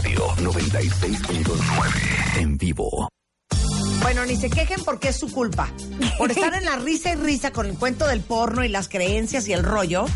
Radio 0.00 0.28
96.9 0.36 2.38
en 2.38 2.56
vivo. 2.56 3.08
Bueno, 4.00 4.24
ni 4.26 4.36
se 4.36 4.48
quejen 4.48 4.84
porque 4.84 5.08
es 5.08 5.16
su 5.16 5.32
culpa. 5.32 5.72
Por 6.18 6.30
estar 6.30 6.54
en 6.54 6.66
la 6.66 6.76
risa 6.76 7.14
y 7.14 7.16
risa 7.16 7.50
con 7.50 7.66
el 7.66 7.76
cuento 7.76 8.06
del 8.06 8.20
porno 8.20 8.64
y 8.64 8.68
las 8.68 8.88
creencias 8.88 9.48
y 9.48 9.54
el 9.54 9.64
rollo, 9.64 10.06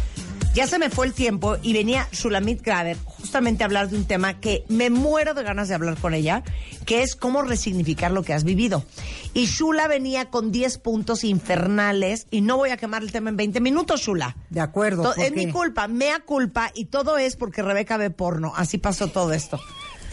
ya 0.54 0.68
se 0.68 0.78
me 0.78 0.88
fue 0.88 1.06
el 1.06 1.14
tiempo 1.14 1.56
y 1.62 1.72
venía 1.72 2.08
Shulamit 2.12 2.62
Graver 2.62 2.96
justamente 3.32 3.64
a 3.64 3.66
hablar 3.66 3.88
de 3.88 3.96
un 3.96 4.04
tema 4.04 4.40
que 4.40 4.62
me 4.68 4.90
muero 4.90 5.32
de 5.32 5.42
ganas 5.42 5.68
de 5.68 5.74
hablar 5.74 5.96
con 5.96 6.12
ella, 6.12 6.42
que 6.84 7.02
es 7.02 7.16
cómo 7.16 7.40
resignificar 7.40 8.10
lo 8.10 8.22
que 8.22 8.34
has 8.34 8.44
vivido. 8.44 8.84
Y 9.32 9.46
Shula 9.46 9.88
venía 9.88 10.28
con 10.28 10.52
10 10.52 10.76
puntos 10.78 11.24
infernales 11.24 12.26
y 12.30 12.42
no 12.42 12.58
voy 12.58 12.70
a 12.70 12.76
quemar 12.76 13.02
el 13.02 13.10
tema 13.10 13.30
en 13.30 13.38
20 13.38 13.60
minutos, 13.60 14.02
Shula. 14.02 14.36
De 14.50 14.60
acuerdo. 14.60 15.14
Es 15.14 15.32
mi 15.32 15.50
culpa, 15.50 15.88
mea 15.88 16.20
culpa 16.20 16.70
y 16.74 16.84
todo 16.84 17.16
es 17.16 17.36
porque 17.36 17.62
Rebeca 17.62 17.96
ve 17.96 18.10
porno. 18.10 18.52
Así 18.54 18.76
pasó 18.76 19.08
todo 19.08 19.32
esto. 19.32 19.58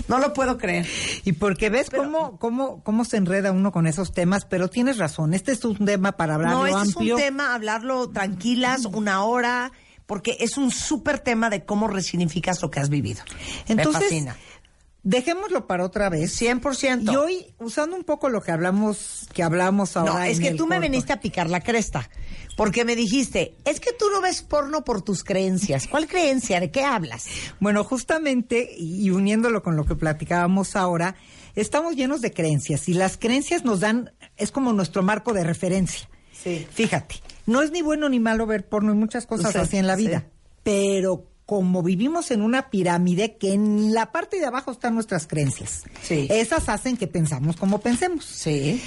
No 0.07 0.19
lo 0.19 0.33
puedo 0.33 0.57
creer. 0.57 0.87
Y 1.25 1.33
porque 1.33 1.69
ves 1.69 1.89
cómo, 1.89 2.37
cómo, 2.37 2.83
cómo 2.83 3.05
se 3.05 3.17
enreda 3.17 3.51
uno 3.51 3.71
con 3.71 3.87
esos 3.87 4.11
temas, 4.11 4.45
pero 4.45 4.69
tienes 4.69 4.97
razón, 4.97 5.33
este 5.33 5.51
es 5.51 5.63
un 5.65 5.85
tema 5.85 6.13
para 6.13 6.35
hablarlo 6.35 6.59
No, 6.59 6.65
este 6.65 6.79
amplio. 6.79 7.15
es 7.17 7.21
un 7.21 7.27
tema, 7.27 7.53
hablarlo 7.53 8.09
tranquilas, 8.09 8.85
una 8.85 9.23
hora, 9.23 9.71
porque 10.05 10.37
es 10.39 10.57
un 10.57 10.71
súper 10.71 11.19
tema 11.19 11.49
de 11.49 11.65
cómo 11.65 11.87
resignificas 11.87 12.61
lo 12.61 12.71
que 12.71 12.79
has 12.79 12.89
vivido. 12.89 13.21
me 13.67 13.73
Entonces, 13.73 14.03
fascina. 14.03 14.35
Dejémoslo 15.03 15.67
para 15.67 15.85
otra 15.85 16.09
vez. 16.09 16.39
100%. 16.41 17.11
Y 17.11 17.15
hoy, 17.15 17.53
usando 17.59 17.95
un 17.95 18.03
poco 18.03 18.29
lo 18.29 18.41
que 18.41 18.51
hablamos, 18.51 19.27
que 19.33 19.43
hablamos 19.43 19.95
ahora. 19.97 20.13
no, 20.13 20.23
es 20.23 20.39
que 20.39 20.53
tú 20.53 20.67
me 20.67 20.79
viniste 20.79 21.13
a 21.13 21.19
picar 21.19 21.49
la 21.49 21.61
cresta, 21.61 22.09
porque 22.57 22.85
me 22.85 22.95
dijiste, 22.95 23.55
es 23.65 23.79
que 23.79 23.93
tú 23.93 24.05
no 24.11 24.21
ves 24.21 24.41
porno 24.41 24.83
por 24.83 25.01
tus 25.01 25.23
creencias. 25.23 25.87
¿Cuál 25.87 26.07
creencia? 26.07 26.59
¿De 26.59 26.71
qué 26.71 26.83
hablas? 26.83 27.27
Bueno, 27.59 27.83
justamente, 27.83 28.69
y 28.77 29.09
uniéndolo 29.11 29.63
con 29.63 29.75
lo 29.75 29.85
que 29.85 29.95
platicábamos 29.95 30.75
ahora, 30.75 31.15
estamos 31.55 31.95
llenos 31.95 32.21
de 32.21 32.33
creencias 32.33 32.89
y 32.89 32.93
las 32.93 33.17
creencias 33.17 33.63
nos 33.63 33.79
dan, 33.79 34.11
es 34.37 34.51
como 34.51 34.73
nuestro 34.73 35.03
marco 35.03 35.33
de 35.33 35.43
referencia. 35.43 36.09
Sí. 36.33 36.65
Fíjate, 36.71 37.15
no 37.45 37.61
es 37.61 37.71
ni 37.71 37.81
bueno 37.81 38.07
ni 38.09 38.19
malo 38.19 38.45
ver 38.45 38.67
porno 38.67 38.93
y 38.93 38.95
muchas 38.95 39.25
cosas 39.25 39.51
Sí, 39.51 39.57
así 39.57 39.77
en 39.77 39.87
la 39.87 39.95
vida, 39.97 40.19
sí. 40.19 40.25
pero 40.63 41.28
como 41.49 41.81
vivimos 41.81 42.29
en 42.29 42.43
una 42.43 42.69
pirámide 42.69 43.35
que 43.37 43.53
en 43.53 43.91
la 43.91 44.11
parte 44.11 44.37
de 44.39 44.45
abajo 44.45 44.69
están 44.69 44.93
nuestras 44.93 45.25
creencias, 45.25 45.81
Sí. 46.03 46.27
esas 46.29 46.69
hacen 46.69 46.95
que 46.95 47.07
pensamos 47.07 47.55
como 47.57 47.81
pensemos. 47.81 48.23
Sí. 48.23 48.79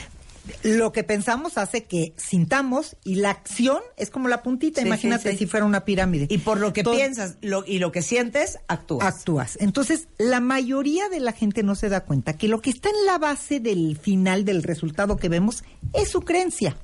Lo 0.62 0.92
que 0.92 1.02
pensamos 1.02 1.58
hace 1.58 1.82
que 1.84 2.12
sintamos 2.16 2.96
y 3.02 3.16
la 3.16 3.30
acción 3.30 3.78
es 3.96 4.10
como 4.10 4.28
la 4.28 4.44
puntita, 4.44 4.80
Sí, 4.80 4.86
imagínate 4.86 5.32
sí, 5.32 5.38
si 5.38 5.46
fuera 5.46 5.66
una 5.66 5.84
pirámide. 5.84 6.28
Y 6.30 6.38
por 6.38 6.60
lo 6.60 6.72
que 6.72 6.84
piensas 6.84 7.36
lo- 7.40 7.64
y 7.66 7.80
lo 7.80 7.90
que 7.90 8.00
sientes, 8.02 8.58
actúas. 8.68 9.06
actúas. 9.12 9.56
Entonces, 9.60 10.06
la 10.18 10.38
mayoría 10.38 11.08
de 11.08 11.18
la 11.18 11.32
gente 11.32 11.64
no 11.64 11.74
se 11.74 11.88
da 11.88 12.04
cuenta 12.04 12.36
que 12.36 12.46
lo 12.46 12.60
que 12.60 12.70
está 12.70 12.90
en 12.90 13.06
la 13.06 13.18
base 13.18 13.58
del 13.58 13.98
final 14.00 14.44
del 14.44 14.62
resultado 14.62 15.16
que 15.16 15.28
vemos 15.28 15.64
es 15.94 16.10
su 16.12 16.20
creencia. 16.20 16.76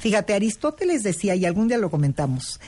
Fíjate, 0.00 0.32
Aristóteles 0.32 1.02
decía, 1.02 1.34
y 1.34 1.44
algún 1.44 1.68
día 1.68 1.76
lo 1.76 1.90
comentamos, 1.90 2.60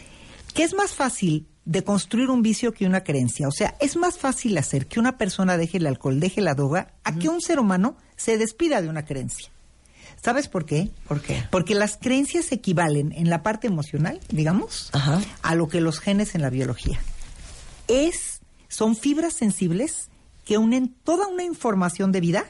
que 0.53 0.63
es 0.63 0.75
más 0.75 0.91
fácil 0.93 1.47
de 1.71 1.85
construir 1.85 2.31
un 2.31 2.43
vicio 2.43 2.73
que 2.73 2.85
una 2.85 3.05
creencia. 3.05 3.47
O 3.47 3.53
sea, 3.53 3.77
es 3.79 3.95
más 3.95 4.19
fácil 4.19 4.59
hacer 4.59 4.89
que 4.89 4.99
una 4.99 5.17
persona 5.17 5.57
deje 5.57 5.79
el 5.79 5.87
alcohol, 5.87 6.19
deje 6.19 6.41
la 6.41 6.55
droga, 6.55 6.95
a 7.05 7.15
que 7.15 7.29
un 7.29 7.41
ser 7.41 7.61
humano 7.61 7.97
se 8.17 8.39
despida 8.39 8.83
de 8.83 8.89
una 8.89 9.05
creencia. 9.05 9.51
¿Sabes 10.21 10.49
por 10.49 10.67
qué? 10.67 10.91
¿Por 11.07 11.21
qué? 11.21 11.45
Porque 11.49 11.77
las 11.77 11.97
creencias 11.97 12.51
equivalen 12.51 13.13
en 13.13 13.31
la 13.31 13.45
parte 13.45 13.69
emocional, 13.69 14.19
digamos, 14.31 14.91
Ajá. 14.93 15.21
a 15.43 15.55
lo 15.55 15.69
que 15.69 15.81
los 15.81 16.01
genes 16.01 16.35
en 16.35 16.43
la 16.43 16.51
biología 16.51 17.01
es, 17.87 18.41
son 18.67 18.97
fibras 18.97 19.35
sensibles 19.35 20.09
que 20.45 20.59
unen 20.59 20.93
toda 21.05 21.29
una 21.29 21.45
información 21.45 22.11
de 22.11 22.21
vida, 22.21 22.47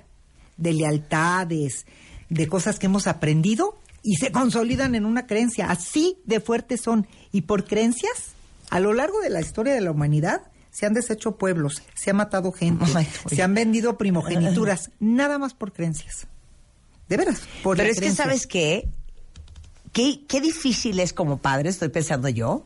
de 0.56 0.72
lealtades, 0.72 1.84
de 2.30 2.48
cosas 2.48 2.78
que 2.78 2.86
hemos 2.86 3.06
aprendido 3.06 3.76
y 4.02 4.16
se 4.16 4.32
consolidan 4.32 4.94
en 4.94 5.04
una 5.04 5.26
creencia. 5.26 5.70
Así 5.70 6.16
de 6.24 6.40
fuertes 6.40 6.80
son. 6.80 7.06
Y 7.32 7.42
por 7.42 7.64
creencias, 7.64 8.32
a 8.70 8.80
lo 8.80 8.94
largo 8.94 9.20
de 9.20 9.30
la 9.30 9.40
historia 9.40 9.74
de 9.74 9.80
la 9.80 9.90
humanidad, 9.90 10.42
se 10.70 10.86
han 10.86 10.94
deshecho 10.94 11.36
pueblos, 11.36 11.82
se 11.94 12.10
ha 12.10 12.14
matado 12.14 12.52
gente, 12.52 12.84
Ay, 12.94 13.08
se 13.26 13.42
han 13.42 13.54
vendido 13.54 13.98
primogenituras, 13.98 14.90
nada 15.00 15.38
más 15.38 15.54
por 15.54 15.72
creencias. 15.72 16.26
De 17.08 17.16
veras, 17.16 17.42
por 17.64 17.76
Pero 17.76 17.90
es 17.90 18.00
que. 18.00 18.12
¿sabes 18.12 18.46
qué? 18.46 18.88
qué? 19.92 20.24
Qué 20.28 20.40
difícil 20.40 21.00
es 21.00 21.12
como 21.12 21.38
padre, 21.38 21.68
estoy 21.68 21.88
pensando 21.88 22.28
yo, 22.28 22.64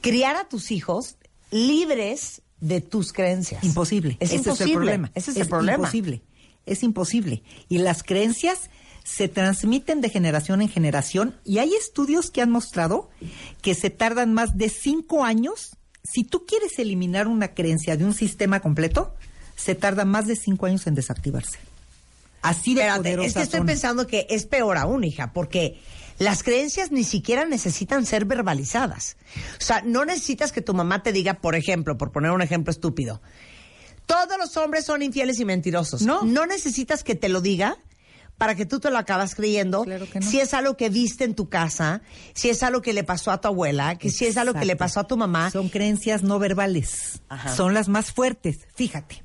criar 0.00 0.36
a 0.36 0.48
tus 0.48 0.72
hijos 0.72 1.16
libres 1.52 2.42
de 2.60 2.80
tus 2.80 3.12
creencias. 3.12 3.62
Imposible. 3.62 4.16
Es 4.18 4.30
Ese 4.30 4.36
imposible. 4.38 4.64
es 4.64 4.70
el 4.70 4.76
problema. 4.76 5.10
Ese 5.14 5.30
es, 5.30 5.36
el 5.36 5.48
problema. 5.48 5.78
imposible. 5.78 6.22
Es 6.66 6.82
imposible. 6.82 7.42
Y 7.68 7.78
las 7.78 8.02
creencias 8.02 8.70
se 9.08 9.26
transmiten 9.26 10.02
de 10.02 10.10
generación 10.10 10.60
en 10.60 10.68
generación 10.68 11.34
y 11.42 11.58
hay 11.58 11.72
estudios 11.72 12.30
que 12.30 12.42
han 12.42 12.50
mostrado 12.50 13.08
que 13.62 13.74
se 13.74 13.88
tardan 13.88 14.34
más 14.34 14.58
de 14.58 14.68
cinco 14.68 15.24
años. 15.24 15.76
Si 16.04 16.24
tú 16.24 16.44
quieres 16.46 16.78
eliminar 16.78 17.26
una 17.26 17.54
creencia 17.54 17.96
de 17.96 18.04
un 18.04 18.12
sistema 18.12 18.60
completo, 18.60 19.14
se 19.56 19.74
tarda 19.74 20.04
más 20.04 20.26
de 20.26 20.36
cinco 20.36 20.66
años 20.66 20.86
en 20.86 20.94
desactivarse. 20.94 21.58
Así 22.42 22.74
de 22.74 22.82
Espérate, 22.82 23.24
es 23.24 23.34
que 23.34 23.42
estoy 23.42 23.60
son. 23.60 23.66
pensando 23.66 24.06
que 24.06 24.26
es 24.28 24.44
peor 24.44 24.76
aún, 24.76 25.04
hija, 25.04 25.32
porque 25.32 25.80
las 26.18 26.42
creencias 26.42 26.92
ni 26.92 27.02
siquiera 27.02 27.46
necesitan 27.46 28.04
ser 28.04 28.26
verbalizadas. 28.26 29.16
O 29.58 29.64
sea, 29.64 29.80
no 29.82 30.04
necesitas 30.04 30.52
que 30.52 30.60
tu 30.60 30.74
mamá 30.74 31.02
te 31.02 31.12
diga, 31.12 31.34
por 31.34 31.54
ejemplo, 31.54 31.96
por 31.96 32.12
poner 32.12 32.30
un 32.30 32.42
ejemplo 32.42 32.70
estúpido, 32.70 33.22
todos 34.04 34.38
los 34.38 34.56
hombres 34.58 34.84
son 34.84 35.02
infieles 35.02 35.40
y 35.40 35.46
mentirosos. 35.46 36.02
No. 36.02 36.24
No 36.24 36.44
necesitas 36.44 37.02
que 37.02 37.14
te 37.14 37.30
lo 37.30 37.40
diga 37.40 37.78
para 38.38 38.54
que 38.54 38.64
tú 38.64 38.80
te 38.80 38.90
lo 38.90 38.98
acabas 38.98 39.34
creyendo. 39.34 39.82
Claro 39.82 40.08
que 40.08 40.20
no. 40.20 40.26
Si 40.26 40.40
es 40.40 40.54
algo 40.54 40.76
que 40.76 40.88
viste 40.88 41.24
en 41.24 41.34
tu 41.34 41.48
casa, 41.48 42.02
si 42.34 42.48
es 42.48 42.62
algo 42.62 42.80
que 42.80 42.92
le 42.92 43.04
pasó 43.04 43.32
a 43.32 43.40
tu 43.40 43.48
abuela, 43.48 43.98
que 43.98 44.10
si 44.10 44.24
es 44.24 44.36
algo 44.36 44.54
que 44.54 44.64
le 44.64 44.76
pasó 44.76 45.00
a 45.00 45.06
tu 45.06 45.16
mamá. 45.16 45.50
Son 45.50 45.68
creencias 45.68 46.22
no 46.22 46.38
verbales. 46.38 47.20
Ajá. 47.28 47.54
Son 47.54 47.74
las 47.74 47.88
más 47.88 48.12
fuertes. 48.12 48.60
Fíjate. 48.74 49.24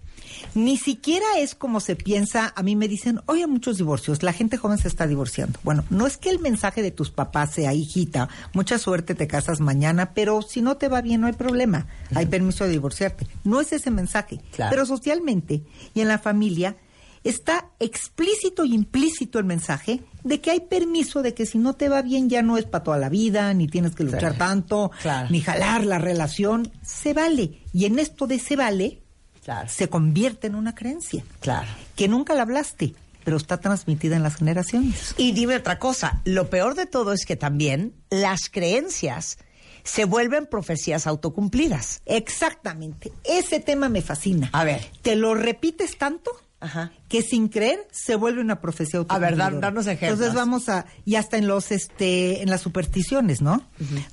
Ni 0.55 0.77
siquiera 0.77 1.25
es 1.37 1.55
como 1.55 1.79
se 1.79 1.95
piensa. 1.95 2.53
A 2.55 2.63
mí 2.63 2.75
me 2.75 2.87
dicen, 2.87 3.21
oye, 3.27 3.45
muchos 3.47 3.77
divorcios. 3.77 4.23
La 4.23 4.33
gente 4.33 4.57
joven 4.57 4.77
se 4.77 4.87
está 4.87 5.07
divorciando. 5.07 5.59
Bueno, 5.63 5.83
no 5.89 6.07
es 6.07 6.17
que 6.17 6.29
el 6.29 6.39
mensaje 6.39 6.81
de 6.81 6.91
tus 6.91 7.11
papás 7.11 7.51
sea, 7.51 7.73
hijita, 7.73 8.29
mucha 8.53 8.77
suerte, 8.77 9.15
te 9.15 9.27
casas 9.27 9.59
mañana, 9.59 10.13
pero 10.13 10.41
si 10.41 10.61
no 10.61 10.77
te 10.77 10.87
va 10.87 11.01
bien, 11.01 11.21
no 11.21 11.27
hay 11.27 11.33
problema. 11.33 11.87
Hay 12.15 12.25
permiso 12.25 12.65
de 12.65 12.71
divorciarte. 12.71 13.27
No 13.43 13.61
es 13.61 13.73
ese 13.73 13.91
mensaje. 13.91 14.41
Claro. 14.51 14.71
Pero 14.71 14.85
socialmente 14.85 15.63
y 15.93 16.01
en 16.01 16.07
la 16.07 16.19
familia 16.19 16.77
está 17.23 17.69
explícito 17.79 18.65
y 18.65 18.73
implícito 18.73 19.39
el 19.39 19.45
mensaje 19.45 20.01
de 20.23 20.41
que 20.41 20.51
hay 20.51 20.61
permiso 20.61 21.21
de 21.21 21.33
que 21.33 21.45
si 21.45 21.57
no 21.57 21.73
te 21.73 21.89
va 21.89 22.01
bien 22.01 22.29
ya 22.29 22.41
no 22.41 22.57
es 22.57 22.65
para 22.65 22.83
toda 22.83 22.97
la 22.97 23.09
vida, 23.09 23.53
ni 23.53 23.67
tienes 23.67 23.95
que 23.95 24.03
luchar 24.03 24.37
tanto, 24.37 24.91
Claro. 25.01 25.29
ni 25.29 25.41
jalar 25.41 25.85
la 25.85 25.99
relación. 25.99 26.71
Se 26.83 27.13
vale. 27.13 27.61
Y 27.73 27.85
en 27.85 27.99
esto 27.99 28.27
de 28.27 28.39
se 28.39 28.55
vale, 28.55 29.01
Claro. 29.43 29.67
se 29.69 29.89
convierte 29.89 30.47
en 30.47 30.55
una 30.55 30.73
creencia. 30.75 31.23
Claro. 31.41 31.67
Que 31.95 32.07
nunca 32.07 32.33
la 32.33 32.43
hablaste, 32.43 32.93
pero 33.25 33.37
está 33.37 33.59
transmitida 33.59 34.15
en 34.15 34.23
las 34.23 34.35
generaciones. 34.35 35.13
Y 35.17 35.31
dime 35.33 35.55
otra 35.57 35.79
cosa, 35.79 36.21
lo 36.25 36.49
peor 36.49 36.75
de 36.75 36.85
todo 36.85 37.11
es 37.13 37.25
que 37.25 37.35
también 37.35 37.93
las 38.09 38.49
creencias 38.49 39.37
se 39.83 40.05
vuelven 40.05 40.45
profecías 40.45 41.07
autocumplidas. 41.07 42.01
Exactamente. 42.05 43.11
Ese 43.25 43.59
tema 43.59 43.89
me 43.89 44.01
fascina. 44.01 44.49
A 44.53 44.63
ver. 44.63 44.85
Te 45.01 45.17
lo 45.17 45.35
repites 45.35 45.97
tanto 45.97 46.31
Ajá. 46.63 46.91
que 47.09 47.21
sin 47.21 47.47
creer 47.49 47.85
se 47.91 48.15
vuelve 48.15 48.41
una 48.41 48.59
profecía 48.61 48.99
A 49.07 49.19
ver, 49.19 49.33
autocumplidora. 49.33 49.59
danos 49.59 49.85
ejemplos. 49.87 50.11
Entonces 50.13 50.33
vamos 50.33 50.69
a 50.69 50.85
y 51.05 51.15
hasta 51.15 51.37
en 51.37 51.47
los 51.47 51.71
este 51.71 52.41
en 52.41 52.49
las 52.49 52.61
supersticiones, 52.61 53.41
¿no? 53.41 53.61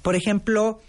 Por 0.02 0.17
ejemplo, 0.17 0.81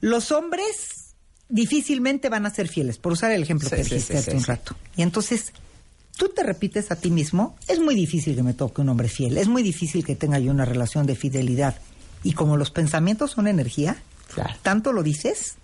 los 0.00 0.32
hombres 0.32 1.14
difícilmente 1.48 2.28
van 2.28 2.46
a 2.46 2.50
ser 2.50 2.68
fieles, 2.68 2.98
por 2.98 3.12
usar 3.12 3.30
el 3.32 3.42
ejemplo 3.42 3.68
Sí, 3.68 3.76
que 3.76 3.84
sí, 3.84 3.90
dijiste 3.94 4.16
hace 4.18 4.30
sí, 4.32 4.36
un 4.36 4.44
rato. 4.44 4.74
Y 4.96 5.02
entonces 5.02 5.52
tú 6.16 6.28
te 6.28 6.42
repites 6.42 6.90
a 6.90 6.96
ti 6.96 7.10
mismo, 7.10 7.56
es 7.68 7.80
muy 7.80 7.94
difícil 7.94 8.34
que 8.36 8.42
me 8.42 8.54
toque 8.54 8.80
un 8.80 8.88
hombre 8.88 9.08
fiel, 9.08 9.36
es 9.38 9.48
muy 9.48 9.62
difícil 9.62 10.04
que 10.04 10.14
tenga 10.16 10.38
yo 10.38 10.50
una 10.50 10.64
relación 10.64 11.06
de 11.06 11.16
fidelidad. 11.16 11.76
Y 12.22 12.32
como 12.32 12.56
los 12.56 12.70
pensamientos 12.70 13.32
son 13.32 13.46
energía, 13.48 13.96
Claro. 14.34 14.54
tanto 14.62 14.92
lo 14.92 15.02
dices 15.02 15.54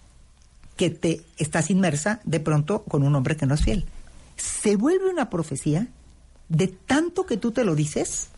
que 0.77 0.91
te 0.91 1.23
estás 1.39 1.71
inmersa 1.71 2.21
de 2.25 2.41
pronto 2.41 2.83
con 2.85 3.03
un 3.03 3.15
hombre 3.17 3.37
que 3.37 3.47
no 3.47 3.55
es 3.55 3.63
fiel. 3.63 3.87
Se 4.41 4.77
vuelve 4.77 5.09
una 5.11 5.29
profecía 5.31 5.89
de 6.49 6.67
tanto 6.69 7.27
que 7.27 7.37
tú 7.37 7.53
te 7.53 7.65
lo 7.65 7.75
dices 7.75 8.29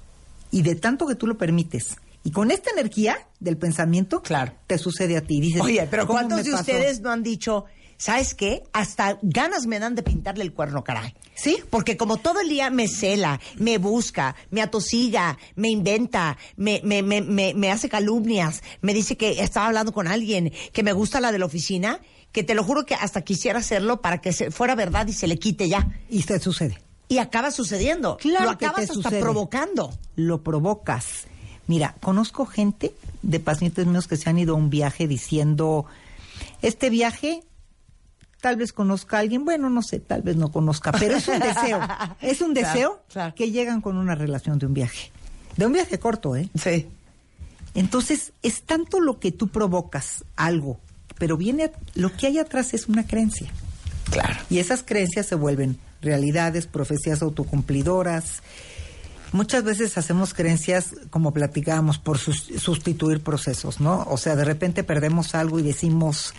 y 0.50 0.62
de 0.62 0.74
tanto 0.74 1.06
que 1.06 1.14
tú 1.14 1.26
lo 1.26 1.38
permites. 1.38 1.96
Y 2.24 2.30
con 2.30 2.50
esta 2.50 2.70
energía 2.70 3.26
del 3.40 3.56
pensamiento, 3.56 4.22
Claro. 4.22 4.52
te 4.66 4.78
sucede 4.78 5.16
a 5.16 5.22
ti. 5.22 5.40
Dices, 5.40 5.60
Oye, 5.60 5.86
pero 5.90 6.06
¿cómo 6.06 6.18
¿cuántos 6.18 6.44
de 6.44 6.50
pasó? 6.52 6.60
ustedes 6.62 7.00
no 7.00 7.10
han 7.10 7.22
dicho, 7.24 7.64
¿sabes 7.96 8.34
qué? 8.34 8.62
Hasta 8.72 9.18
ganas 9.22 9.66
me 9.66 9.78
dan 9.80 9.94
de 9.96 10.02
pintarle 10.04 10.44
el 10.44 10.52
cuerno, 10.52 10.84
caray. 10.84 11.14
Sí. 11.34 11.58
Porque 11.70 11.96
como 11.96 12.18
todo 12.18 12.40
el 12.40 12.48
día 12.48 12.70
me 12.70 12.86
cela, 12.86 13.40
me 13.56 13.78
busca, 13.78 14.36
me 14.50 14.62
atosiga, 14.62 15.36
me 15.56 15.68
inventa, 15.70 16.36
me, 16.56 16.80
me, 16.84 17.02
me, 17.02 17.22
me, 17.22 17.54
me 17.54 17.70
hace 17.72 17.88
calumnias, 17.88 18.62
me 18.82 18.94
dice 18.94 19.16
que 19.16 19.42
estaba 19.42 19.66
hablando 19.66 19.92
con 19.92 20.06
alguien, 20.06 20.52
que 20.72 20.82
me 20.84 20.92
gusta 20.92 21.20
la 21.20 21.32
de 21.32 21.38
la 21.40 21.46
oficina, 21.46 22.00
que 22.32 22.42
te 22.42 22.54
lo 22.54 22.64
juro 22.64 22.84
que 22.86 22.94
hasta 22.94 23.22
quisiera 23.22 23.58
hacerlo 23.60 24.00
para 24.00 24.18
que 24.20 24.32
se, 24.32 24.50
fuera 24.50 24.74
verdad 24.74 25.06
y 25.06 25.12
se 25.12 25.26
le 25.26 25.38
quite 25.38 25.68
ya. 25.68 25.86
Y 26.08 26.22
te 26.22 26.38
sucede. 26.40 26.78
Y 27.08 27.18
acaba 27.18 27.50
sucediendo. 27.50 28.16
Claro 28.16 28.52
lo 28.52 28.58
que 28.58 28.64
acabas 28.66 28.86
te 28.86 28.92
hasta 28.92 28.94
sucede. 28.94 29.20
provocando. 29.20 29.92
Lo 30.16 30.42
provocas. 30.42 31.26
Mira, 31.66 31.94
conozco 32.00 32.46
gente 32.46 32.94
de 33.22 33.38
pacientes 33.38 33.86
míos 33.86 34.08
que 34.08 34.16
se 34.16 34.30
han 34.30 34.38
ido 34.38 34.54
a 34.54 34.58
un 34.58 34.70
viaje 34.70 35.06
diciendo, 35.06 35.84
este 36.62 36.90
viaje 36.90 37.42
tal 38.40 38.56
vez 38.56 38.72
conozca 38.72 39.18
a 39.18 39.20
alguien, 39.20 39.44
bueno, 39.44 39.70
no 39.70 39.82
sé, 39.82 40.00
tal 40.00 40.22
vez 40.22 40.34
no 40.36 40.50
conozca, 40.50 40.90
pero 40.90 41.16
es 41.16 41.28
un 41.28 41.38
deseo, 41.40 41.80
es 42.20 42.40
un 42.40 42.52
Claro, 42.54 42.68
deseo 42.72 43.02
claro. 43.12 43.34
que 43.36 43.50
llegan 43.52 43.80
con 43.80 43.96
una 43.96 44.16
relación 44.16 44.58
de 44.58 44.66
un 44.66 44.74
viaje, 44.74 45.12
de 45.56 45.66
un 45.66 45.72
viaje 45.72 45.98
corto, 46.00 46.34
¿eh? 46.34 46.48
Sí. 46.60 46.88
Entonces, 47.74 48.32
es 48.42 48.62
tanto 48.62 49.00
lo 49.00 49.20
que 49.20 49.30
tú 49.32 49.46
provocas 49.48 50.24
algo, 50.34 50.80
pero 51.18 51.36
viene, 51.36 51.64
a- 51.64 51.70
lo 51.94 52.14
que 52.16 52.26
hay 52.26 52.38
atrás 52.38 52.74
es 52.74 52.88
una 52.88 53.06
creencia. 53.06 53.48
Claro. 54.10 54.38
Y 54.50 54.58
esas 54.58 54.82
creencias 54.82 55.26
se 55.26 55.34
vuelven 55.34 55.78
realidades, 56.02 56.66
profecías 56.66 57.22
autocumplidoras. 57.22 58.42
Muchas 59.32 59.64
veces 59.64 59.96
hacemos 59.96 60.34
creencias, 60.34 60.88
como 61.10 61.32
platicábamos, 61.32 61.98
por 61.98 62.18
sus- 62.18 62.50
sustituir 62.58 63.22
procesos, 63.22 63.80
¿no? 63.80 64.04
O 64.10 64.18
sea, 64.18 64.36
de 64.36 64.44
repente 64.44 64.84
perdemos 64.84 65.34
algo 65.34 65.58
y 65.58 65.62
decimos, 65.62 66.34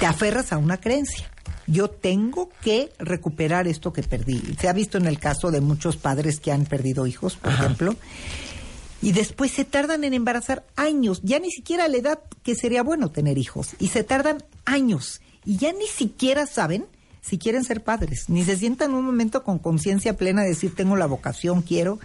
te 0.00 0.06
aferras 0.06 0.52
a 0.52 0.56
una 0.58 0.78
creencia. 0.78 1.30
Yo 1.66 1.90
tengo 1.90 2.48
que 2.62 2.90
recuperar 2.98 3.68
esto 3.68 3.92
que 3.92 4.02
perdí. 4.02 4.40
Se 4.58 4.68
ha 4.68 4.72
visto 4.72 4.96
en 4.96 5.04
el 5.06 5.18
caso 5.18 5.50
de 5.50 5.60
muchos 5.60 5.98
padres 5.98 6.40
que 6.40 6.50
han 6.50 6.64
perdido 6.64 7.06
hijos, 7.06 7.36
por 7.36 7.52
ejemplo, 7.52 7.94
y 9.02 9.12
después 9.12 9.52
se 9.52 9.64
tardan 9.64 10.04
en 10.04 10.14
embarazar 10.14 10.64
años, 10.76 11.20
ya 11.22 11.38
ni 11.38 11.50
siquiera 11.50 11.84
a 11.84 11.88
la 11.88 11.96
edad 11.98 12.18
que 12.42 12.54
sería 12.54 12.82
bueno 12.82 13.10
tener 13.10 13.38
hijos, 13.38 13.70
y 13.78 13.88
se 13.88 14.02
tardan 14.04 14.42
años, 14.64 15.20
y 15.44 15.56
ya 15.56 15.72
ni 15.72 15.86
siquiera 15.86 16.46
saben 16.46 16.86
si 17.20 17.38
quieren 17.38 17.64
ser 17.64 17.82
padres, 17.84 18.24
ni 18.28 18.44
se 18.44 18.56
sientan 18.56 18.94
un 18.94 19.04
momento 19.04 19.42
con 19.44 19.58
conciencia 19.58 20.16
plena 20.16 20.42
de 20.42 20.48
decir 20.50 20.74
tengo 20.74 20.96
la 20.96 21.06
vocación, 21.06 21.62
quiero, 21.62 21.98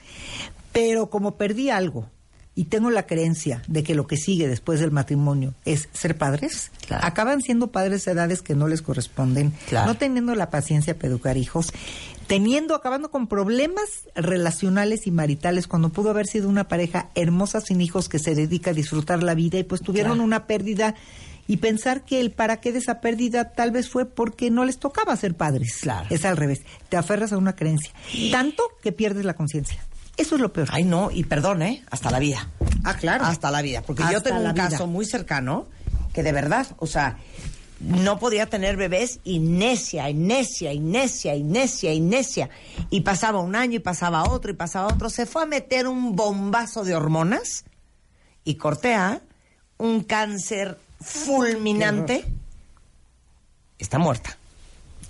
pero 0.71 1.09
como 1.09 1.35
perdí 1.35 1.69
algo 1.69 2.09
y 2.55 2.65
tengo 2.65 2.91
la 2.91 3.07
creencia 3.07 3.63
de 3.67 3.81
que 3.83 3.95
lo 3.95 4.05
que 4.05 4.15
sigue 4.17 4.47
después 4.47 4.79
del 4.79 4.91
matrimonio 4.91 5.55
es 5.65 5.89
ser 5.93 6.17
padres, 6.17 6.71
Claro. 6.85 7.05
acaban 7.07 7.41
siendo 7.41 7.71
padres 7.71 8.07
a 8.07 8.11
edades 8.11 8.41
que 8.43 8.53
no 8.53 8.67
les 8.67 8.81
corresponden, 8.83 9.53
Claro. 9.69 9.87
no 9.87 9.95
teniendo 9.97 10.35
la 10.35 10.51
paciencia 10.51 10.93
para 10.95 11.07
educar 11.07 11.37
hijos, 11.37 11.73
teniendo, 12.27 12.75
acabando 12.75 13.11
con 13.11 13.27
problemas 13.27 13.83
relacionales 14.15 15.07
y 15.07 15.11
maritales 15.11 15.67
cuando 15.67 15.89
pudo 15.89 16.09
haber 16.11 16.27
sido 16.27 16.49
una 16.49 16.67
pareja 16.67 17.09
hermosa 17.15 17.61
sin 17.61 17.81
hijos 17.81 18.09
que 18.09 18.19
se 18.19 18.35
dedica 18.35 18.71
a 18.71 18.73
disfrutar 18.73 19.23
la 19.23 19.35
vida 19.35 19.57
y 19.59 19.63
pues 19.63 19.81
tuvieron 19.81 20.13
Claro. 20.13 20.23
una 20.25 20.47
pérdida 20.47 20.95
y 21.47 21.57
pensar 21.57 22.05
que 22.05 22.21
el 22.21 22.31
para 22.31 22.61
qué 22.61 22.71
de 22.71 22.79
esa 22.79 23.01
pérdida 23.01 23.51
tal 23.51 23.71
vez 23.71 23.89
fue 23.89 24.05
porque 24.05 24.49
no 24.49 24.63
les 24.63 24.79
tocaba 24.79 25.15
ser 25.17 25.35
padres. 25.35 25.79
Claro. 25.81 26.07
Es 26.09 26.23
al 26.25 26.37
revés, 26.37 26.61
te 26.89 26.95
aferras 26.97 27.33
a 27.33 27.37
una 27.37 27.55
creencia, 27.55 27.91
tanto 28.31 28.63
que 28.81 28.91
pierdes 28.93 29.25
la 29.25 29.33
conciencia. 29.33 29.83
Eso 30.15 30.35
es 30.35 30.41
lo 30.41 30.53
peor. 30.53 30.69
Ay, 30.71 30.83
no, 30.83 31.09
y 31.11 31.23
perdón, 31.23 31.63
¿eh? 31.63 31.83
Hasta 31.89 32.11
la 32.11 32.19
vida. 32.19 32.47
Ah, 32.83 32.95
claro. 32.95 33.25
Hasta 33.25 33.49
la 33.49 33.61
vida. 33.63 33.81
Porque 33.81 34.03
yo 34.11 34.21
tengo 34.21 34.37
un 34.41 34.53
vida. 34.53 34.69
caso 34.69 34.85
muy 34.87 35.05
cercano 35.05 35.65
que 36.13 36.21
de 36.21 36.31
verdad, 36.31 36.67
o 36.77 36.85
sea, 36.85 37.17
no 37.83 38.17
podía 38.17 38.49
tener 38.49 38.77
bebés 38.77 39.19
y 39.23 39.39
necia, 39.39 40.09
y 40.09 40.13
necia, 40.13 40.73
y 40.73 40.79
necia, 40.79 41.35
y 41.35 41.43
necia, 41.43 41.93
y 41.93 41.99
necia. 41.99 42.49
Y 42.89 43.01
pasaba 43.01 43.39
un 43.39 43.55
año, 43.55 43.75
y 43.75 43.79
pasaba 43.79 44.29
otro, 44.29 44.51
y 44.51 44.55
pasaba 44.55 44.87
otro. 44.87 45.09
Se 45.09 45.25
fue 45.25 45.43
a 45.43 45.45
meter 45.45 45.87
un 45.87 46.15
bombazo 46.15 46.83
de 46.83 46.95
hormonas 46.95 47.65
y 48.43 48.55
cortea 48.55 49.21
un 49.77 50.03
cáncer 50.03 50.77
fulminante. 51.01 52.25
Está 53.77 53.99
muerta. 53.99 54.37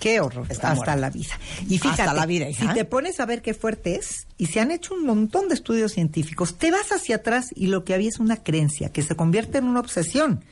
Qué 0.04 0.20
horror. 0.20 0.46
Está 0.50 0.72
hasta 0.72 0.96
la 0.96 1.08
vida. 1.08 1.32
Y 1.66 1.78
fíjate, 1.78 2.02
Hasta 2.02 2.12
la 2.12 2.26
vida, 2.26 2.46
hija. 2.46 2.68
si 2.68 2.74
te 2.74 2.84
pones 2.84 3.20
a 3.20 3.24
ver 3.24 3.40
qué 3.40 3.54
fuerte 3.54 3.96
es, 3.96 4.26
y 4.36 4.48
se 4.48 4.60
han 4.60 4.70
hecho 4.70 4.92
un 4.92 5.06
montón 5.06 5.48
de 5.48 5.54
estudios 5.54 5.92
científicos, 5.92 6.58
te 6.58 6.70
vas 6.70 6.92
hacia 6.92 7.16
atrás 7.16 7.46
y 7.54 7.68
lo 7.68 7.86
que 7.86 7.94
había 7.94 8.10
es 8.10 8.18
una 8.18 8.36
creencia 8.36 8.92
que 8.92 9.00
se 9.00 9.16
convierte 9.16 9.56
en 9.56 9.64
una 9.64 9.80
obsesión. 9.80 10.44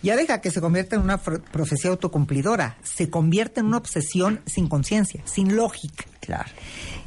Ya 0.00 0.14
deja 0.14 0.40
que 0.40 0.52
se 0.52 0.60
convierta 0.60 0.94
en 0.94 1.02
una 1.02 1.18
profecía 1.18 1.90
autocumplidora, 1.90 2.78
se 2.84 3.10
convierte 3.10 3.58
en 3.58 3.66
una 3.66 3.78
obsesión 3.78 4.42
sin 4.46 4.68
conciencia, 4.68 5.22
sin 5.24 5.56
lógica. 5.56 6.04
Claro. 6.20 6.50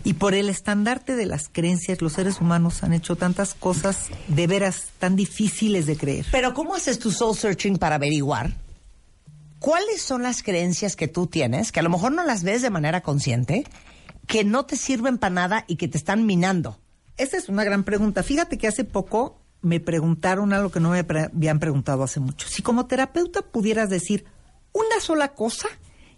Y 0.04 0.16
por 0.16 0.34
el 0.34 0.50
estandarte 0.50 1.16
de 1.16 1.26
las 1.26 1.48
creencias, 1.48 2.02
los 2.02 2.12
seres 2.12 2.42
humanos 2.42 2.84
han 2.84 2.92
hecho 2.92 3.16
tantas 3.16 3.54
cosas 3.54 4.10
de 4.28 4.46
veras 4.46 4.88
tan 5.00 5.16
difíciles 5.16 5.86
de 5.86 5.96
creer. 5.96 6.26
Pero 6.34 6.54
¿cómo 6.54 6.76
haces 6.76 7.00
tu 7.00 7.12
soul 7.12 7.38
searching 7.38 7.78
para 7.78 7.96
averiguar 7.96 8.52
cuáles 9.64 10.02
son 10.02 10.24
las 10.24 10.44
creencias 10.44 10.98
que 10.98 11.08
tú 11.08 11.26
tienes, 11.26 11.72
que 11.72 11.80
a 11.80 11.84
lo 11.84 11.90
mejor 11.90 12.12
no 12.12 12.26
las 12.26 12.44
ves 12.44 12.62
de 12.62 12.70
manera 12.70 13.00
consciente, 13.00 13.64
que 14.28 14.44
no 14.44 14.66
te 14.66 14.76
sirven 14.76 15.18
para 15.18 15.34
nada 15.34 15.64
y 15.70 15.78
que 15.78 15.88
te 15.88 15.98
están 15.98 16.26
minando? 16.26 16.82
Esa 17.16 17.38
es 17.38 17.48
una 17.48 17.64
gran 17.64 17.86
pregunta. 17.86 18.24
Fíjate 18.24 18.58
que 18.58 18.68
hace 18.68 18.84
poco 18.84 19.40
me 19.62 19.80
preguntaron 19.80 20.52
algo 20.52 20.70
que 20.70 20.82
no 20.82 20.90
me 20.90 21.00
habían 21.00 21.60
preguntado 21.60 22.04
hace 22.04 22.20
mucho. 22.20 22.46
Si 22.50 22.62
como 22.62 22.88
terapeuta 22.88 23.42
pudieras 23.42 23.90
decir 23.90 24.26
una 24.74 25.00
sola 25.00 25.30
cosa 25.30 25.70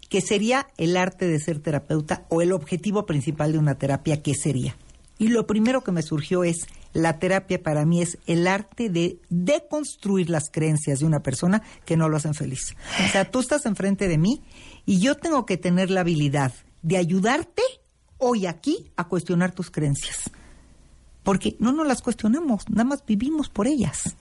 que 0.10 0.22
sería 0.22 0.66
el 0.78 0.98
arte 0.98 1.28
de 1.28 1.40
ser 1.40 1.60
terapeuta 1.60 2.26
o 2.30 2.42
el 2.42 2.52
objetivo 2.52 3.06
principal 3.06 3.52
de 3.52 3.60
una 3.60 3.76
terapia, 3.76 4.24
¿qué 4.24 4.34
sería? 4.34 4.76
Y 5.18 5.30
lo 5.30 5.48
primero 5.48 5.84
que 5.84 5.92
me 5.92 6.02
surgió 6.02 6.44
es, 6.44 6.68
la 6.94 7.20
terapia 7.20 7.62
para 7.62 7.86
mí 7.86 8.02
es 8.02 8.18
el 8.26 8.48
arte 8.48 8.90
de 8.90 9.20
deconstruir 9.30 10.30
las 10.30 10.50
creencias 10.50 11.00
de 11.00 11.06
una 11.06 11.22
persona 11.22 11.62
que 11.86 11.98
no 11.98 12.10
lo 12.10 12.18
hacen 12.18 12.34
feliz. 12.34 12.76
O 13.06 13.12
sea, 13.12 13.30
tú 13.30 13.40
estás 13.40 13.66
enfrente 13.66 14.08
de 14.08 14.18
mí 14.18 14.44
y 14.86 15.00
yo 15.00 15.16
tengo 15.16 15.46
que 15.46 15.58
tener 15.58 15.90
la 15.90 16.02
habilidad 16.02 16.54
de 16.82 16.98
ayudarte 16.98 17.64
hoy 18.18 18.46
aquí 18.46 18.92
a 18.96 19.08
cuestionar 19.08 19.52
tus 19.52 19.72
creencias. 19.72 20.32
Porque 21.26 21.58
no 21.60 21.74
nos 21.74 21.86
las 21.86 22.02
cuestionamos, 22.02 22.70
nada 22.70 22.86
más 22.86 23.04
vivimos 23.06 23.50
por 23.50 23.68
ellas. 23.68 24.16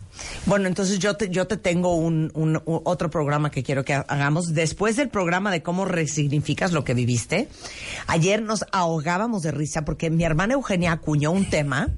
Bueno, 0.47 0.67
entonces 0.67 0.99
yo 0.99 1.17
te, 1.17 1.29
yo 1.29 1.47
te 1.47 1.57
tengo 1.57 1.95
un, 1.95 2.33
un- 2.35 2.61
un- 2.65 2.81
otro 2.85 3.11
programa 3.11 3.51
que 3.53 3.63
quiero 3.63 3.85
que 3.85 3.95
hagamos. 3.95 4.55
Después 4.55 4.97
del 4.97 5.11
programa 5.11 5.53
de 5.53 5.63
cómo 5.63 5.85
resignificas 5.85 6.73
lo 6.73 6.83
que 6.83 6.95
viviste, 6.95 7.49
ayer 8.09 8.43
nos 8.43 8.65
ahogábamos 8.73 9.43
de 9.43 9.53
risa 9.53 9.85
porque 9.85 10.11
mi 10.11 10.25
hermana 10.25 10.55
Eugenia 10.55 10.91
acuñó 10.93 11.31
un 11.31 11.49
tema 11.49 11.91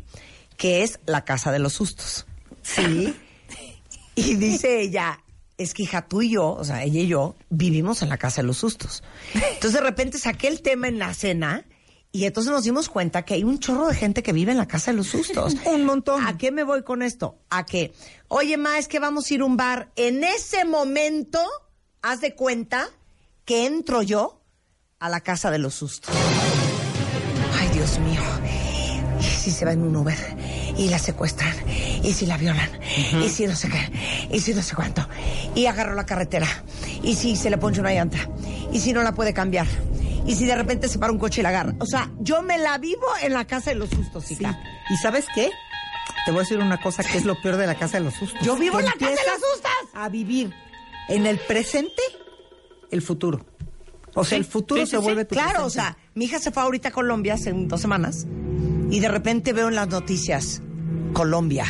que 0.59 0.83
es 0.83 0.99
la 1.07 1.25
casa 1.25 1.53
de 1.53 1.61
los 1.61 1.73
sustos. 1.73 2.27
Sí. 2.63 3.15
Y 4.19 4.35
dice 4.37 4.81
ella, 4.81 5.21
es 5.59 5.75
que 5.75 5.83
hija, 5.83 6.09
tú 6.09 6.23
y 6.23 6.31
yo, 6.31 6.49
o 6.55 6.65
sea, 6.65 6.83
ella 6.85 7.01
y 7.03 7.07
yo, 7.07 7.37
vivimos 7.51 8.01
en 8.03 8.09
la 8.09 8.17
casa 8.17 8.41
de 8.41 8.47
los 8.47 8.57
sustos. 8.57 9.03
Entonces 9.35 9.75
de 9.75 9.81
repente 9.83 10.19
saqué 10.19 10.49
el 10.49 10.63
tema 10.63 10.89
en 10.89 10.99
la 10.99 11.13
cena 11.13 11.67
y 12.17 12.25
entonces 12.25 12.51
nos 12.51 12.65
dimos 12.65 12.89
cuenta 12.89 13.27
que 13.27 13.35
hay 13.35 13.45
un 13.45 13.59
chorro 13.59 13.89
de 13.89 13.95
gente 13.95 14.23
que 14.23 14.33
vive 14.33 14.51
en 14.51 14.57
la 14.57 14.67
casa 14.67 14.91
de 14.91 14.97
los 14.97 15.09
sustos. 15.09 15.55
Un 15.67 15.85
montón. 15.85 16.27
¿A 16.27 16.39
qué 16.39 16.51
me 16.51 16.65
voy 16.65 16.83
con 16.83 17.03
esto? 17.03 17.39
A 17.51 17.67
que, 17.67 17.93
oye, 18.29 18.57
ma, 18.57 18.79
es 18.79 18.89
que 18.89 18.99
vamos 18.99 19.31
a 19.31 19.35
ir 19.35 19.43
a 19.43 19.45
un 19.45 19.59
bar. 19.59 19.93
En 19.97 20.25
ese 20.25 20.65
momento, 20.65 21.39
haz 22.01 22.23
de 22.23 22.35
cuenta 22.35 22.89
que 23.45 23.67
entro 23.67 24.01
yo 24.01 24.41
a 24.99 25.11
la 25.11 25.21
casa 25.21 25.51
de 25.51 25.59
los 25.59 25.75
sustos. 25.75 26.17
Ay, 27.61 27.69
Dios 27.75 27.99
mío. 27.99 28.23
¿Y 29.21 29.25
si 29.25 29.51
se 29.51 29.67
va 29.67 29.73
en 29.73 29.83
un 29.83 29.95
Uber? 29.95 30.17
Y 30.79 30.89
la 30.89 30.99
secuestran. 30.99 31.55
Y 32.03 32.15
si 32.15 32.25
la 32.25 32.39
violan. 32.39 32.71
Y 33.23 33.29
si 33.29 33.47
no 33.47 33.55
sé 33.55 33.69
qué. 33.69 34.29
Y 34.35 34.41
si 34.41 34.55
no 34.55 34.63
sé 34.63 34.75
cuánto. 34.75 35.07
Y 35.55 35.67
agarro 35.67 35.95
la 35.95 36.07
carretera. 36.07 36.49
Y 37.03 37.15
si 37.15 37.37
se 37.37 37.51
le 37.51 37.59
ponche 37.59 37.83
una 37.83 37.93
llanta. 37.93 38.27
Y 38.73 38.81
si 38.81 38.95
no 38.95 39.03
la 39.03 39.13
puede 39.13 39.35
cambiar. 39.35 39.67
Y 40.27 40.35
si 40.35 40.45
de 40.45 40.55
repente 40.57 40.89
se 40.89 40.99
para 40.99 41.13
un 41.13 41.19
coche 41.19 41.41
y 41.41 41.43
la 41.43 41.51
agarra. 41.51 41.75
O 41.79 41.87
sea, 41.87 42.11
yo 42.21 42.43
me 42.43 42.59
la 42.59 42.79
vivo 42.79 43.07
en 43.23 43.33
la 43.33 43.47
casa 43.47 43.71
de 43.71 43.77
los 43.77 43.91
sustos, 43.91 44.25
Sí. 44.25 44.35
hija. 44.35 44.59
¿Y 44.91 44.97
sabes 44.97 45.27
qué? 45.35 45.51
Te 46.25 46.33
voy 46.33 46.39
a 46.41 46.43
decir 46.43 46.59
una 46.59 46.81
cosa 46.81 47.05
que 47.05 47.17
es 47.19 47.25
lo 47.25 47.41
peor 47.41 47.57
de 47.57 47.67
la 47.67 47.77
casa 47.77 47.99
de 47.99 48.05
los 48.05 48.15
sustos. 48.15 48.41
Yo 48.43 48.57
vivo 48.57 48.79
en 48.81 48.87
la 48.87 48.93
casa 48.93 49.05
de 49.11 49.17
los 49.17 49.41
sustos. 49.53 49.71
A 49.95 50.09
vivir 50.09 50.53
en 51.09 51.27
el 51.27 51.39
presente 51.39 52.03
el 52.91 53.03
futuro. 53.03 53.47
O 54.15 54.25
sea, 54.25 54.31
Sí, 54.31 54.35
el 54.37 54.45
futuro 54.45 54.81
sí, 54.81 54.87
sí, 54.87 54.91
se 54.93 54.97
sí. 54.99 55.03
vuelve 55.03 55.25
tu 55.27 55.35
Claro, 55.35 55.67
o 55.67 55.71
sea, 55.71 55.97
mi 56.15 56.25
hija 56.25 56.39
se 56.39 56.51
fue 56.51 56.63
ahorita 56.63 56.89
a 56.89 56.93
Colombia 56.93 57.35
hace 57.35 57.53
dos 57.55 57.81
semanas 57.81 58.27
y 58.91 58.99
de 59.01 59.09
repente 59.09 59.53
veo 59.53 59.69
en 59.69 59.75
las 59.75 59.89
noticias 59.89 60.63
Colombia, 61.13 61.67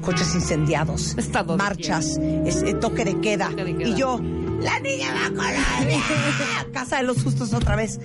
coches 0.00 0.34
incendiados, 0.34 1.16
Estado 1.18 1.52
de 1.52 1.58
marchas, 1.58 2.18
es- 2.46 2.62
eh, 2.62 2.74
toque 2.74 3.04
de 3.04 3.20
queda. 3.20 3.50
Toque 3.50 3.64
de 3.64 3.76
queda. 3.76 3.88
Y 3.88 3.94
yo, 3.96 4.18
La 4.60 4.78
niña 4.80 5.12
va 5.14 5.26
a 5.26 5.28
Colombia. 5.28 6.00
Casa 6.72 6.98
de 6.98 7.02
los 7.04 7.18
sustos 7.18 7.52
otra 7.54 7.76
vez. 7.76 7.98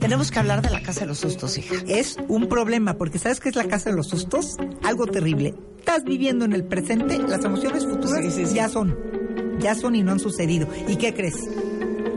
Tenemos 0.00 0.30
que 0.30 0.38
hablar 0.38 0.62
de 0.62 0.70
la 0.70 0.82
casa 0.82 1.00
de 1.00 1.06
los 1.06 1.18
sustos, 1.18 1.56
hija. 1.58 1.74
Es 1.86 2.16
un 2.28 2.48
problema, 2.48 2.96
porque 2.96 3.18
¿sabes 3.18 3.38
qué 3.40 3.48
es 3.50 3.56
la 3.56 3.64
casa 3.64 3.90
de 3.90 3.96
los 3.96 4.08
sustos? 4.08 4.56
Algo 4.82 5.06
terrible. 5.06 5.54
Estás 5.78 6.04
viviendo 6.04 6.44
en 6.44 6.52
el 6.52 6.64
presente, 6.64 7.18
las 7.18 7.44
emociones 7.44 7.84
futuras 7.86 8.24
Sí, 8.24 8.30
sí, 8.30 8.46
sí. 8.46 8.54
ya 8.54 8.68
son. 8.68 8.96
Ya 9.60 9.74
son 9.74 9.94
y 9.94 10.02
no 10.02 10.12
han 10.12 10.20
sucedido. 10.20 10.68
¿Y 10.88 10.96
qué 10.96 11.12
crees? 11.14 11.36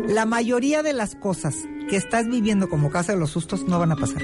La 0.07 0.25
mayoría 0.25 0.81
de 0.83 0.93
las 0.93 1.15
cosas 1.15 1.55
que 1.89 1.97
estás 1.97 2.27
viviendo 2.27 2.69
como 2.69 2.89
casa 2.89 3.13
de 3.13 3.19
los 3.19 3.31
sustos 3.31 3.63
no 3.67 3.79
van 3.79 3.91
a 3.91 3.95
pasar. 3.95 4.21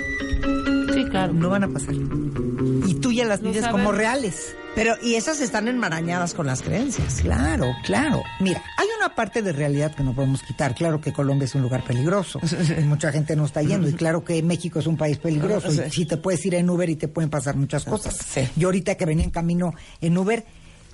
Claro. 1.10 1.34
No 1.34 1.50
van 1.50 1.64
a 1.64 1.68
pasar. 1.68 1.94
Y 1.94 2.94
tú 2.96 3.12
ya 3.12 3.26
las 3.26 3.42
vives 3.42 3.66
como 3.68 3.92
reales. 3.92 4.56
Pero, 4.76 4.94
y 5.02 5.16
esas 5.16 5.42
están 5.42 5.68
enmarañadas 5.68 6.34
con 6.34 6.46
las 6.46 6.62
creencias. 6.62 7.22
Claro, 7.22 7.66
claro. 7.84 8.22
Mira, 8.40 8.64
hay 8.78 8.88
una 8.98 9.16
parte 9.16 9.42
de 9.42 9.52
realidad 9.52 9.94
que 9.96 10.04
no 10.04 10.14
podemos 10.14 10.44
quitar. 10.44 10.76
Claro 10.76 11.02
que 11.02 11.12
Colombia 11.12 11.46
es 11.46 11.56
un 11.56 11.62
lugar 11.64 11.84
peligroso. 11.84 12.40
Y 12.80 12.84
mucha 12.84 13.12
gente 13.12 13.36
no 13.36 13.46
está 13.46 13.62
yendo. 13.62 13.90
Y 13.90 13.94
claro 13.94 14.24
que 14.24 14.42
México 14.44 14.80
es 14.80 14.88
un 14.88 14.96
país 14.98 15.18
peligroso. 15.18 15.72
Y 15.72 15.90
sí 15.90 16.06
te 16.06 16.18
puedes 16.18 16.46
ir 16.46 16.56
en 16.56 16.70
Uber 16.70 16.90
y 16.90 16.96
te 16.96 17.08
pueden 17.08 17.30
pasar 17.30 17.56
muchas 17.56 17.84
cosas. 17.84 18.16
Sí. 18.18 18.42
Yo 18.56 18.68
ahorita 18.68 18.96
que 18.96 19.06
venía 19.06 19.26
en 19.26 19.32
camino 19.32 19.74
en 20.02 20.18
Uber, 20.18 20.46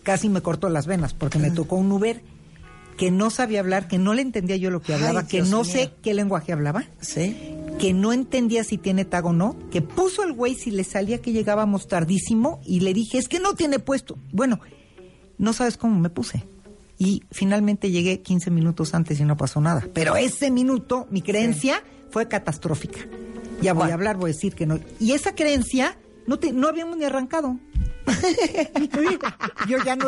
casi 0.03 0.29
me 0.29 0.41
cortó 0.41 0.69
las 0.69 0.87
venas 0.87 1.13
porque 1.13 1.37
me 1.39 1.51
tocó 1.51 1.75
un 1.75 1.91
Uber 1.91 2.21
que 2.97 3.11
no 3.11 3.29
sabía 3.29 3.59
hablar, 3.59 3.87
que 3.89 3.97
no 3.97 4.13
le 4.13 4.21
entendía 4.21 4.55
yo 4.55 4.71
lo 4.71 4.81
que 4.81 4.93
Ay, 4.93 4.99
hablaba, 4.99 5.27
que 5.27 5.37
Dios 5.37 5.49
no 5.49 5.63
mío. 5.63 5.71
sé 5.73 5.91
qué 6.01 6.13
lenguaje 6.13 6.53
hablaba 6.53 6.85
¿Sí? 7.01 7.53
Que 7.79 7.93
no 7.93 8.13
entendía 8.13 8.63
si 8.63 8.77
tiene 8.77 9.05
tag 9.05 9.25
o 9.25 9.33
no, 9.33 9.57
que 9.69 9.81
puso 9.81 10.23
el 10.23 10.33
güey 10.33 10.55
si 10.55 10.71
le 10.71 10.83
salía 10.83 11.21
que 11.21 11.31
llegábamos 11.31 11.87
tardísimo 11.87 12.61
y 12.65 12.79
le 12.81 12.93
dije, 12.93 13.17
es 13.17 13.27
que 13.27 13.39
no 13.39 13.53
tiene 13.53 13.79
puesto. 13.79 14.17
Bueno, 14.31 14.59
no 15.37 15.53
sabes 15.53 15.77
cómo 15.77 15.99
me 15.99 16.09
puse. 16.09 16.47
Y 16.97 17.23
finalmente 17.31 17.91
llegué 17.91 18.21
15 18.21 18.51
minutos 18.51 18.93
antes 18.93 19.19
y 19.19 19.25
no 19.25 19.35
pasó 19.35 19.59
nada. 19.59 19.85
Pero 19.93 20.15
ese 20.15 20.49
minuto, 20.49 21.07
mi 21.09 21.21
creencia 21.21 21.83
fue 22.09 22.27
catastrófica. 22.27 22.99
Ya 23.61 23.73
voy 23.73 23.91
a 23.91 23.93
hablar, 23.93 24.17
voy 24.17 24.31
a 24.31 24.33
decir 24.33 24.55
que 24.55 24.65
no. 24.65 24.79
Y 24.99 25.11
esa 25.11 25.35
creencia, 25.35 25.97
no, 26.27 26.39
te, 26.39 26.53
no 26.53 26.67
habíamos 26.67 26.97
ni 26.97 27.03
arrancado. 27.03 27.59
Yo 29.67 29.77
ya 29.83 29.95
no, 29.95 30.05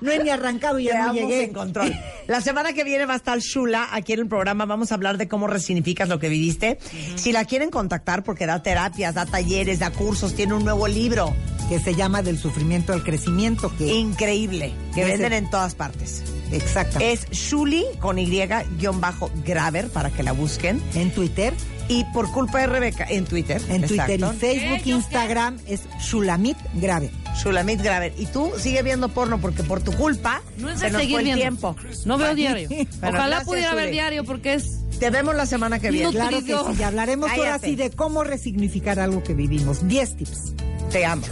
no 0.00 0.10
he 0.10 0.22
ni 0.22 0.30
arrancado 0.30 0.78
y 0.78 0.84
ya 0.84 1.06
no 1.06 1.12
llegué. 1.14 1.44
en 1.44 1.52
control. 1.52 1.92
La 2.26 2.40
semana 2.40 2.72
que 2.72 2.84
viene 2.84 3.06
va 3.06 3.14
a 3.14 3.16
estar 3.16 3.38
Shula 3.38 3.88
aquí 3.92 4.12
en 4.12 4.20
el 4.20 4.28
programa. 4.28 4.64
Vamos 4.66 4.92
a 4.92 4.94
hablar 4.94 5.18
de 5.18 5.28
cómo 5.28 5.46
resignificas 5.46 6.08
lo 6.08 6.18
que 6.18 6.28
viviste. 6.28 6.78
Si 7.16 7.32
la 7.32 7.44
quieren 7.44 7.70
contactar, 7.70 8.22
porque 8.22 8.46
da 8.46 8.62
terapias, 8.62 9.14
da 9.14 9.26
talleres, 9.26 9.78
da 9.78 9.90
cursos, 9.90 10.34
tiene 10.34 10.54
un 10.54 10.64
nuevo 10.64 10.86
libro 10.88 11.34
Que 11.68 11.78
se 11.78 11.94
llama 11.94 12.22
Del 12.22 12.38
sufrimiento 12.38 12.92
al 12.92 13.02
crecimiento. 13.02 13.74
Que, 13.76 13.94
increíble 13.94 14.72
que 14.94 15.04
venden 15.04 15.32
en 15.32 15.50
todas 15.50 15.74
partes. 15.74 16.22
exacta. 16.52 16.98
Es 17.00 17.28
Shuli 17.30 17.84
con 18.00 18.18
Y-Graver 18.18 19.88
para 19.88 20.10
que 20.10 20.22
la 20.22 20.32
busquen. 20.32 20.82
en 20.94 21.10
Twitter. 21.12 21.54
Y 21.88 22.04
por 22.14 22.30
culpa 22.30 22.60
de 22.60 22.68
Rebeca 22.68 23.04
en 23.08 23.24
Twitter. 23.24 23.60
En 23.68 23.82
Twitter 23.82 24.10
exacto. 24.10 24.32
y 24.32 24.38
Facebook, 24.38 24.82
Instagram 24.84 25.58
es 25.66 25.80
Shulamit 26.00 26.56
Grave. 26.74 27.10
Shulamit 27.42 27.80
Graver. 27.82 28.12
Y 28.16 28.26
tú 28.26 28.52
sigue 28.58 28.82
viendo 28.82 29.08
porno 29.08 29.40
porque 29.40 29.62
por 29.62 29.80
tu 29.80 29.92
culpa 29.92 30.42
No 30.58 30.68
es 30.70 30.78
se 30.80 30.86
de 30.86 30.90
nos 30.92 31.00
seguir 31.00 31.14
fue 31.16 31.20
el 31.20 31.24
viendo. 31.26 31.40
tiempo. 31.42 31.76
No 32.04 32.18
veo 32.18 32.34
diario. 32.36 32.68
Bueno, 32.68 32.88
Ojalá 33.00 33.26
gracias, 33.26 33.44
pudiera 33.44 33.74
ver 33.74 33.90
diario 33.90 34.24
porque 34.24 34.54
es 34.54 34.80
Te 34.98 35.10
vemos 35.10 35.34
la 35.34 35.46
semana 35.46 35.78
que 35.78 35.90
viene. 35.90 36.10
Claro 36.10 36.38
que 36.44 36.52
sí, 36.54 36.78
y 36.78 36.82
hablaremos 36.82 37.30
ahora 37.30 37.58
sí 37.58 37.76
de 37.76 37.90
cómo 37.90 38.24
resignificar 38.24 38.98
algo 39.00 39.22
que 39.22 39.34
vivimos. 39.34 39.86
10 39.88 40.16
tips. 40.16 40.54
Te 40.90 41.04
amo. 41.06 41.22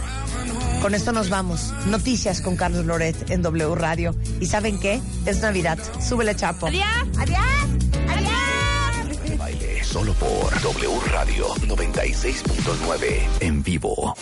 Con 0.81 0.95
esto 0.95 1.11
nos 1.11 1.29
vamos. 1.29 1.73
Noticias 1.87 2.39
con 2.41 2.55
Carlos 2.55 2.85
Loret 2.85 3.29
en 3.29 3.41
W 3.41 3.75
Radio. 3.75 4.15
¿Y 4.39 4.45
saben 4.45 4.79
qué? 4.79 5.01
Es 5.25 5.41
Navidad. 5.41 5.77
Súbele, 6.01 6.35
Chapo. 6.35 6.67
¡Adiós! 6.67 6.85
¡Adiós! 7.17 7.39
¡Adiós! 8.07 9.37
Baile 9.37 9.83
solo 9.83 10.13
por 10.13 10.61
W 10.61 10.99
Radio 11.11 11.49
96.9 11.67 13.27
en 13.41 13.61
vivo. 13.63 14.15